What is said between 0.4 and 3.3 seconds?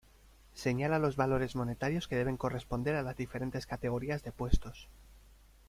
Señala los valores monetarios que deben corresponder a las